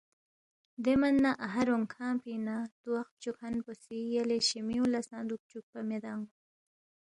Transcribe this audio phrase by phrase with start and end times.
[0.83, 5.01] دے من نہ اَہا رونگ کھنگ پِنگ نہ تواق فچوکھن پو سی یلے شِمیُونگ لہ
[5.07, 6.23] سہ دُوک چُوکپا میدانگ“